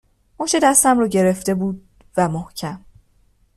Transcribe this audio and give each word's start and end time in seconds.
مچ 0.39 0.55
دستم 0.63 0.99
رو 0.99 1.07
گرفته 1.07 1.55
بود 1.55 1.87
و 2.17 2.29
محکم 2.29 2.85